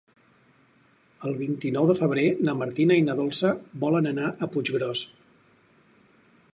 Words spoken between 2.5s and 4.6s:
Martina i na Dolça volen anar a